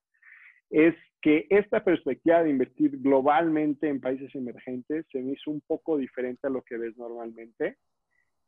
[0.70, 5.98] es que esta perspectiva de invertir globalmente en países emergentes se me hizo un poco
[5.98, 7.78] diferente a lo que ves normalmente.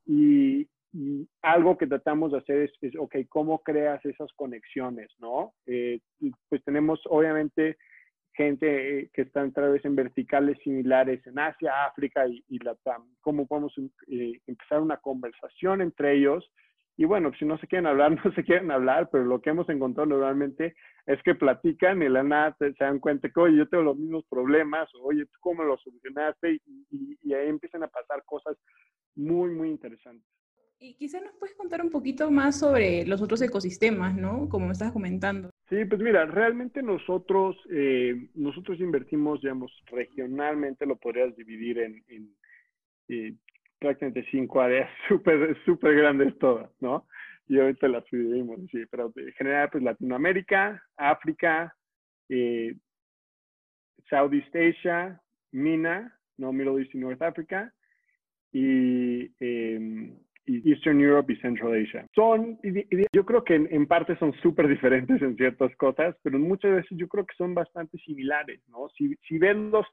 [0.05, 0.67] Y,
[1.43, 5.53] algo que tratamos de hacer es, ok, ¿cómo creas esas conexiones, no?
[5.67, 5.99] Eh,
[6.49, 7.77] pues tenemos obviamente
[8.33, 13.03] gente eh, que está tal vez en verticales similares en Asia, África y, y Latam.
[13.21, 13.73] ¿Cómo podemos
[14.07, 16.49] eh, empezar una conversación entre ellos?
[16.97, 19.69] Y bueno, si no se quieren hablar, no se quieren hablar, pero lo que hemos
[19.69, 23.83] encontrado normalmente es que platican y la nada se, dan cuenta que, oye, yo tengo
[23.83, 26.59] los mismos problemas, oye, ¿tú cómo lo solucionaste?
[26.91, 28.57] y ahí empiezan a pasar cosas
[29.15, 30.27] muy, muy interesantes.
[30.81, 34.47] Y quizás nos puedes contar un poquito más sobre los otros ecosistemas, ¿no?
[34.47, 35.49] Como me estás comentando.
[35.69, 42.35] Sí, pues mira, realmente nosotros, eh, nosotros invertimos, digamos, regionalmente, lo podrías dividir en,
[43.07, 43.35] eh,
[43.77, 47.07] prácticamente cinco áreas súper, súper grandes todas, ¿no?
[47.47, 51.75] Y ahorita las dividimos, sí, pero en general, pues Latinoamérica, África,
[52.29, 52.75] eh,
[54.09, 57.71] Southeast Asia, MENA, no Middle East y North Africa,
[58.51, 59.31] y
[60.65, 62.05] Eastern Europe y Central Asia.
[62.15, 62.59] Son,
[63.13, 67.07] yo creo que en, parte son súper diferentes en ciertas cosas, pero muchas veces yo
[67.07, 68.89] creo que son bastante similares, ¿no?
[68.97, 69.85] Si, si ven los,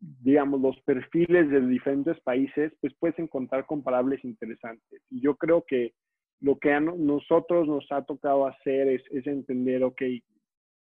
[0.00, 5.02] digamos, los perfiles de diferentes países, pues puedes encontrar comparables interesantes.
[5.10, 5.92] Y yo creo que
[6.40, 10.02] lo que a nosotros nos ha tocado hacer es, es entender, ok,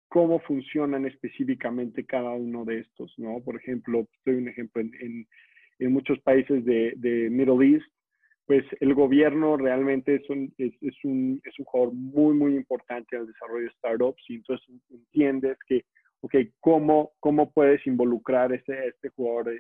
[0.09, 3.41] cómo funcionan específicamente cada uno de estos, ¿no?
[3.45, 5.27] Por ejemplo, doy un ejemplo, en, en,
[5.79, 7.87] en muchos países de, de Middle East,
[8.47, 10.73] pues el gobierno realmente es un, es,
[11.05, 15.59] un, es un jugador muy, muy importante en el desarrollo de startups y entonces entiendes
[15.67, 15.85] que,
[16.21, 19.53] ok, ¿cómo, cómo puedes involucrar este, este jugador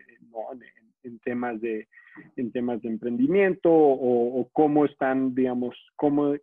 [1.03, 1.88] en, temas de,
[2.37, 6.37] en temas de emprendimiento o, cómo están, digamos, cómo,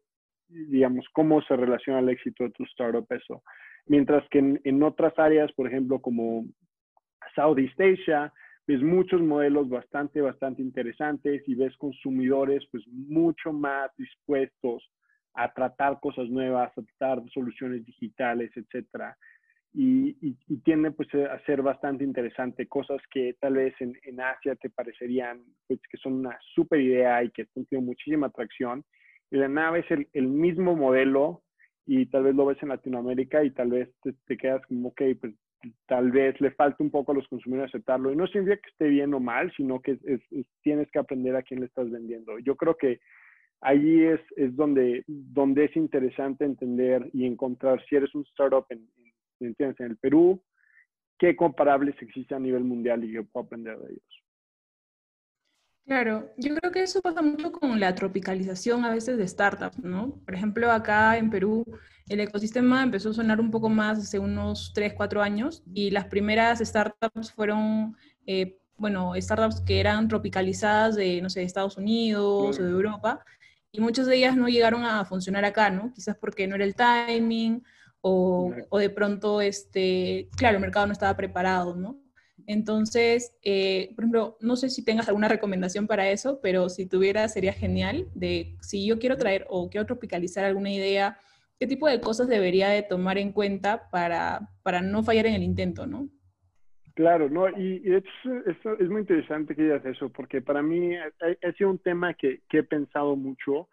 [0.50, 3.42] digamos, cómo se relaciona el éxito de tu startup eso.
[3.86, 6.46] Mientras que en otras áreas, por ejemplo, como
[7.36, 8.34] Southeast Asia,
[8.68, 14.90] ves muchos modelos bastante, bastante interesantes y ves consumidores pues mucho más dispuestos
[15.34, 19.18] a tratar cosas nuevas, a tratar soluciones digitales, etcétera.
[19.76, 24.56] Y, y, tiende pues a ser bastante interesante, cosas que tal vez en, en Asia
[24.56, 28.86] te parecerían pues, que son una súper idea y que han tenido muchísima atracción.
[29.32, 31.42] Y la nave es el, el, mismo modelo
[31.88, 35.02] y tal vez lo ves en Latinoamérica y tal vez te, te quedas como, ok,
[35.20, 35.34] pues
[35.88, 38.12] tal vez le falta un poco a los consumidores aceptarlo.
[38.12, 39.98] Y no significa que esté bien o mal, sino que
[40.62, 42.40] tienes que aprender a quién le estás vendiendo.
[42.40, 43.00] Yo creo que
[43.62, 48.88] ahí es, es donde, donde es interesante entender y encontrar si eres un startup en,
[49.40, 50.42] en, en el Perú,
[51.18, 54.23] qué comparables existen a nivel mundial y qué puedo aprender de ellos.
[55.86, 60.16] Claro, yo creo que eso pasa mucho con la tropicalización a veces de startups, ¿no?
[60.26, 61.66] Por ejemplo, acá en Perú
[62.08, 66.06] el ecosistema empezó a sonar un poco más hace unos 3, 4 años y las
[66.06, 72.58] primeras startups fueron, eh, bueno, startups que eran tropicalizadas de, no sé, de Estados Unidos
[72.60, 73.24] o de Europa
[73.72, 75.92] y muchas de ellas no llegaron a funcionar acá, ¿no?
[75.94, 77.62] Quizás porque no era el timing
[78.02, 82.03] o, o de pronto, este, claro, el mercado no estaba preparado, ¿no?
[82.48, 87.28] Entonces, eh, por ejemplo, no sé si tengas alguna recomendación para eso, pero si tuviera
[87.28, 91.18] sería genial de si yo quiero traer o quiero tropicalizar alguna idea,
[91.60, 95.44] qué tipo de cosas debería de tomar en cuenta para, para no fallar en el
[95.44, 96.10] intento, ¿no?
[96.96, 98.12] Claro, no, y, hecho
[98.80, 102.60] es, muy interesante que digas eso, porque para mí ha, sido un tema que, que
[102.60, 103.68] he pensado mucho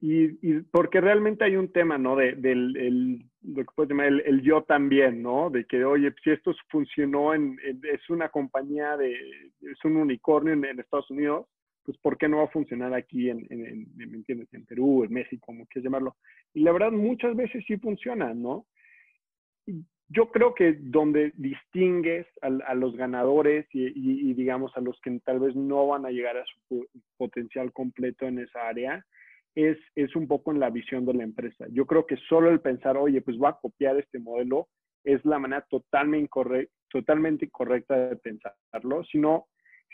[0.00, 2.16] y, porque realmente hay un tema, ¿no?
[2.16, 5.50] De, del el, lo que puedes llamar el, yo también, ¿no?
[5.50, 9.12] De que, oye, si esto funcionó en, es una compañía de,
[9.60, 11.46] es un unicornio en, Estados Unidos,
[11.84, 14.48] pues ¿por qué no va a funcionar aquí en, en, ¿me entiendes?
[14.52, 16.16] En Perú, en México, como quieras llamarlo.
[16.54, 18.66] Y la verdad, muchas veces sí funciona, ¿no?
[20.08, 25.40] Yo creo que donde distingues a, los ganadores y, y, digamos, a los que tal
[25.40, 29.04] vez no van a llegar a su potencial completo en esa área,
[29.54, 31.66] es, es un poco en la visión de la empresa.
[31.70, 34.68] Yo creo que solo el pensar, oye, pues voy a copiar este modelo,
[35.04, 39.46] es la manera totalmente, incorrecta, totalmente incorrecta de pensarlo, sino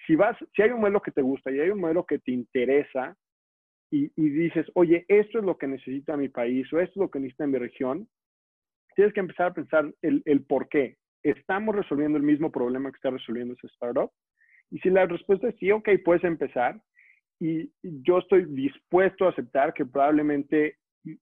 [0.06, 2.32] si vas, si hay un modelo que te gusta y hay un modelo que te
[2.32, 3.16] interesa
[3.90, 7.18] y, dices, oye, esto es lo que necesita mi país o esto es lo que
[7.18, 8.08] necesita mi región,
[8.94, 10.96] tienes que empezar a pensar el, por qué.
[11.22, 14.10] ¿Estamos resolviendo el mismo problema que está resolviendo ese startup?
[14.70, 16.80] Y si la respuesta es sí, ok, puedes empezar,
[17.40, 20.76] y yo estoy dispuesto a aceptar que probablemente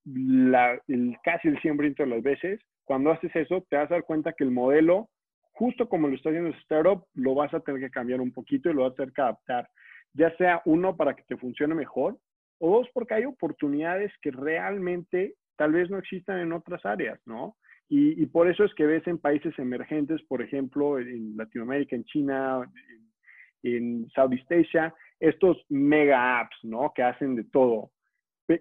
[0.05, 4.05] la, el, casi el 100% de las veces, cuando haces eso, te vas a dar
[4.05, 5.09] cuenta que el modelo,
[5.53, 8.69] justo como lo está haciendo el startup, lo vas a tener que cambiar un poquito
[8.69, 9.69] y lo vas a tener que adaptar.
[10.13, 12.19] Ya sea uno para que te funcione mejor
[12.59, 17.57] o dos porque hay oportunidades que realmente tal vez no existan en otras áreas, ¿no?
[17.89, 22.05] Y, y por eso es que ves en países emergentes, por ejemplo, en Latinoamérica, en
[22.05, 22.69] China,
[23.63, 26.93] en, en Southeast Asia, estos mega apps, ¿no?
[26.95, 27.91] Que hacen de todo,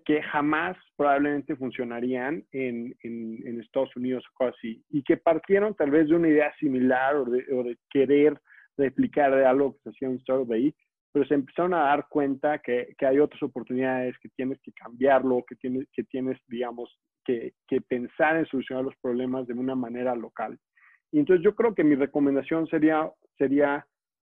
[0.05, 5.91] que jamás probablemente funcionarían en, en, Estados Unidos o cosas así, y que partieron tal
[5.91, 8.39] vez de una idea similar o de, o de querer
[8.77, 10.75] replicar de algo que se hacía en ahí,
[11.11, 15.43] pero se empezaron a dar cuenta que, que, hay otras oportunidades, que tienes que cambiarlo,
[15.47, 20.15] que tienes, que tienes digamos, que, que, pensar en solucionar los problemas de una manera
[20.15, 20.57] local.
[21.11, 23.85] Y entonces yo creo que mi recomendación sería, sería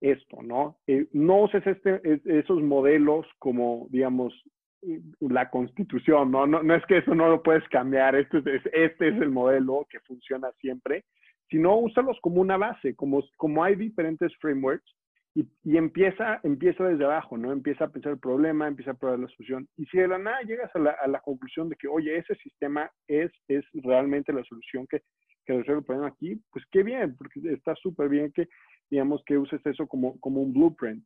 [0.02, 0.78] esto, ¿no?
[0.88, 4.34] Eh, no uses este, esos modelos como, digamos,
[5.20, 6.46] la constitución, ¿no?
[6.46, 6.62] ¿no?
[6.64, 10.00] No es que eso no lo puedes cambiar, este es, este es el modelo que
[10.02, 11.04] funciona siempre,
[11.50, 14.96] sino úsalos como una base, como, como hay diferentes frameworks
[15.34, 17.52] y, empieza, empieza desde abajo, ¿no?
[17.52, 19.68] Empieza a pensar el problema, empieza a probar la solución.
[19.78, 22.34] Y si de la nada llegas a la, a la conclusión de que, oye, ese
[22.36, 25.04] sistema es, es realmente la solución que,
[25.48, 28.48] que resuelve el problema aquí, pues qué bien, porque está súper bien que,
[28.92, 31.04] digamos, que uses eso como, como un blueprint.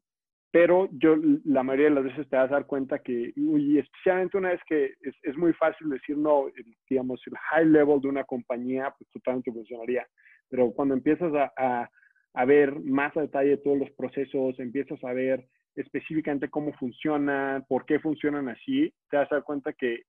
[0.52, 4.38] Pero yo la mayoría de las veces te vas a dar cuenta que, y especialmente
[4.38, 6.48] una vez que es, es muy fácil decir, no,
[6.90, 10.06] digamos, el high level de una compañía, pues totalmente funcionaría.
[10.50, 11.90] Pero cuando empiezas a, a,
[12.34, 17.86] a ver más a detalle todos los procesos, empiezas a ver específicamente cómo funcionan, por
[17.86, 20.02] qué funcionan así, te vas a dar cuenta que,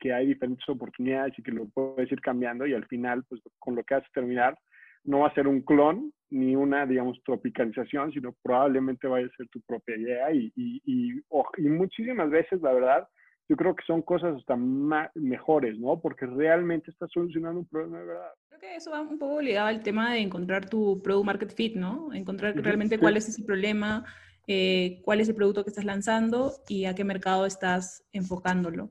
[0.00, 3.74] que hay diferentes oportunidades y que lo puedes ir cambiando y al final, pues con
[3.74, 4.58] lo que vas a terminar,
[5.04, 9.48] no va a ser un clon ni una, digamos, tropicalización, sino probablemente vaya a ser
[9.48, 11.22] tu propia idea y, y, y,
[11.58, 13.08] y muchísimas veces, la verdad,
[13.48, 16.00] yo creo que son cosas hasta más, mejores, ¿no?
[16.00, 18.32] Porque realmente estás solucionando un problema de verdad.
[18.48, 21.76] Creo que eso va un poco ligado al tema de encontrar tu product market fit,
[21.76, 22.12] ¿no?
[22.12, 24.04] Encontrar realmente cuál es ese problema,
[24.48, 28.90] eh, cuál es el producto que estás lanzando y a qué mercado estás enfocándolo.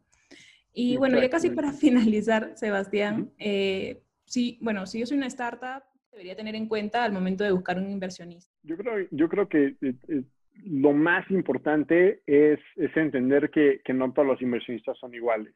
[0.76, 5.84] Y bueno, ya casi para finalizar, Sebastián, eh, sí, bueno, si yo soy una startup,
[6.16, 8.54] debería tener en cuenta al momento de buscar un inversionista?
[8.64, 10.24] Yo creo, yo creo que eh, eh,
[10.64, 15.54] lo más importante es, es entender que, que, no todos los inversionistas son iguales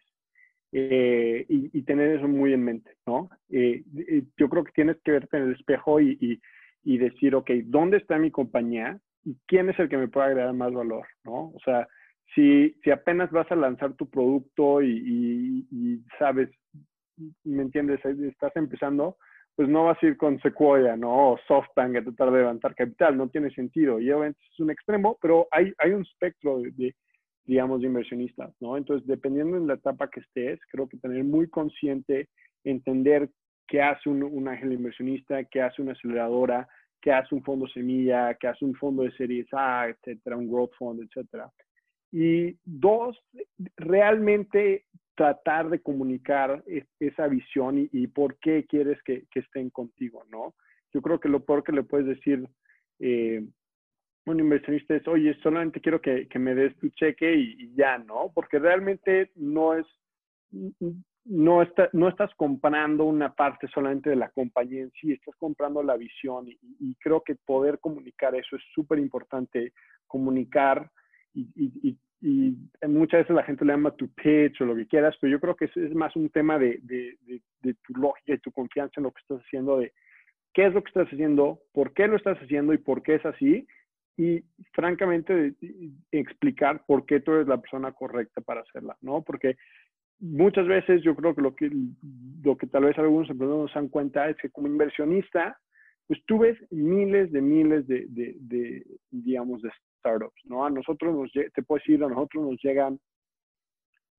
[0.74, 3.30] eh, y, y, tener eso muy en mente, ¿no?
[3.50, 6.42] yo creo que tienes que verte en el espejo y, y,
[6.84, 9.00] y, decir, ok, ¿dónde está mi compañía?
[9.24, 11.52] ¿Y quién es el que me puede agregar más valor, ¿no?
[11.56, 11.88] O sea,
[12.34, 16.50] si, si apenas vas a lanzar tu producto y, sabes,
[17.44, 18.04] ¿me entiendes?
[18.04, 19.18] Estás empezando,
[19.56, 21.34] pues no vas a ir con Sequoia, ¿no?
[21.34, 24.00] O SoftBank a tratar de levantar capital, no tiene sentido.
[24.00, 26.96] Y obviamente es un extremo, pero hay, hay un espectro de,
[27.46, 28.78] digamos, de inversionistas, ¿no?
[28.78, 32.30] Entonces, dependiendo de la etapa que estés, creo que tener muy consciente,
[32.64, 33.30] entender
[33.68, 36.68] qué hace un, un ángel inversionista, qué hace una aceleradora,
[37.02, 40.74] qué hace un fondo semilla, qué hace un fondo de series A, etcétera, un growth
[40.78, 41.50] fund, etcétera.
[42.12, 43.18] Y dos,
[43.78, 44.86] realmente
[45.20, 46.64] tratar de comunicar
[47.00, 50.56] esa visión y, por qué quieres que, estén contigo, ¿no?
[50.94, 52.48] Yo creo que lo peor que le puedes decir
[53.00, 53.46] eh,
[54.26, 58.32] un inversionista es, oye, solamente quiero que, me des tu cheque y, ya, ¿no?
[58.34, 59.86] Porque realmente no es,
[61.26, 65.84] no, está, no estás comprando una parte solamente de la compañía en sí, estás comprando
[65.84, 69.74] la visión y, y creo que poder comunicar eso es súper importante,
[70.08, 70.90] comunicar
[71.34, 71.98] y,
[72.88, 75.56] muchas veces la gente le llama tu pitch o lo que quieras, pero yo creo
[75.56, 77.18] que es, más un tema de, de,
[77.62, 79.94] de, tu lógica y tu confianza en lo que estás haciendo, de
[80.54, 83.26] qué es lo que estás haciendo, por qué lo estás haciendo y por qué es
[83.26, 83.66] así,
[84.18, 85.54] y francamente
[86.12, 89.22] explicar por qué tú eres la persona correcta para hacerla, ¿no?
[89.22, 89.56] Porque
[90.20, 91.72] muchas veces yo creo que lo que,
[92.44, 95.58] lo que tal vez algunos emprendedores se dan cuenta es que como inversionista,
[96.06, 100.66] pues tú ves miles de miles de, de, de digamos, de startups, ¿no?
[100.66, 103.00] A nosotros nos, te puedo decir, a nosotros nos llegan,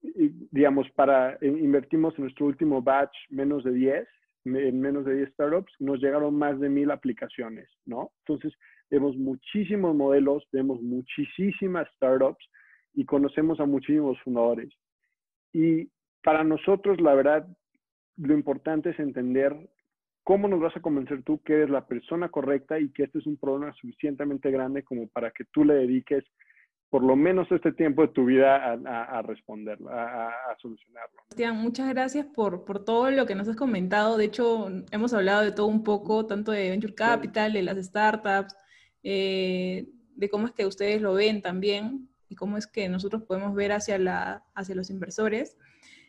[0.00, 4.08] digamos, para, invertimos en nuestro último batch menos de 10,
[4.44, 8.12] en menos de 10 startups, nos llegaron más de mil aplicaciones, ¿no?
[8.20, 8.54] Entonces,
[8.90, 12.44] vemos muchísimos modelos, vemos muchísimas startups
[12.94, 14.72] y conocemos a muchísimos fundadores.
[15.52, 15.90] Y
[16.22, 17.46] para nosotros, la verdad,
[18.16, 19.54] lo importante es entender
[20.24, 23.26] ¿Cómo nos vas a convencer tú que eres la persona correcta y que este es
[23.26, 26.24] un problema suficientemente grande como para que tú le dediques
[26.90, 31.22] por lo menos este tiempo de tu vida a, responderlo, a, solucionarlo?
[31.28, 34.16] Cristian, muchas gracias por, por todo lo que nos has comentado.
[34.16, 38.56] De hecho, hemos hablado de todo un poco, tanto de Venture Capital, de las startups,
[39.04, 39.86] eh,
[40.16, 43.70] de cómo es que ustedes lo ven también y cómo es que nosotros podemos ver
[43.70, 45.56] hacia, la, hacia los inversores.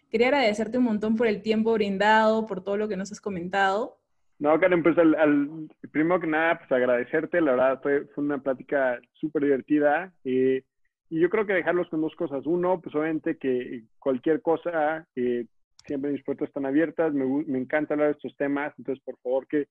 [0.09, 4.00] Quería agradecerte un montón por el tiempo brindado, por todo lo que nos has comentado.
[4.41, 8.99] No, Karen, pues al, primero que nada, pues agradecerte, la verdad fue, fue una plática
[9.13, 10.63] súper divertida eh,
[11.11, 12.47] y yo creo que dejarlos con dos cosas.
[12.47, 15.45] Uno, pues obviamente que cualquier cosa, eh,
[15.85, 19.45] siempre mis puertas están abiertas, me, me, encanta hablar de estos temas, entonces por favor
[19.45, 19.67] que,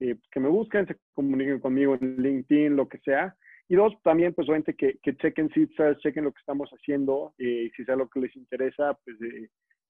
[0.00, 3.36] eh, que me busquen, se comuniquen conmigo en LinkedIn, lo que sea.
[3.68, 7.68] Y dos, también, pues obviamente que, que chequen Seedstars, chequen lo que estamos haciendo, y
[7.76, 9.18] si sea lo que les interesa, pues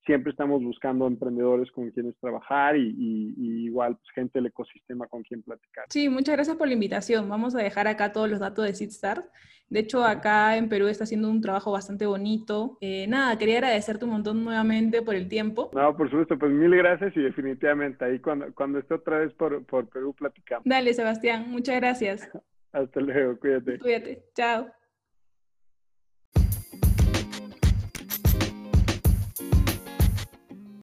[0.05, 3.35] siempre estamos buscando emprendedores con quienes trabajar y,
[3.67, 5.85] igual pues, gente del ecosistema con quien platicar.
[5.91, 7.29] Sí, muchas gracias por la invitación.
[7.29, 9.29] Vamos a dejar acá todos los datos de SeedStars.
[9.69, 12.79] De hecho, acá en Perú está haciendo un trabajo bastante bonito.
[12.81, 15.71] Eh, nada, quería agradecerte un montón nuevamente por el tiempo.
[15.75, 19.65] No, por supuesto, pues mil gracias y definitivamente ahí cuando, cuando esté otra vez por,
[19.67, 20.65] por Perú platicamos.
[20.65, 22.31] Dale, Sebastián, muchas gracias.
[22.73, 23.79] Hasta luego, cuídate.
[23.79, 24.69] Cuídate, chao.